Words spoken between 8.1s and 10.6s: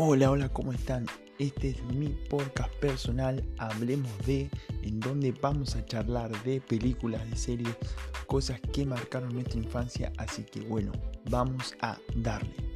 cosas que marcaron nuestra infancia, así que